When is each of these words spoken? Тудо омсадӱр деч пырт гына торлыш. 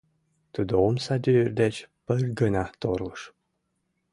Тудо 0.53 0.73
омсадӱр 0.87 1.47
деч 1.61 1.75
пырт 2.05 2.27
гына 2.39 2.63
торлыш. 2.81 3.21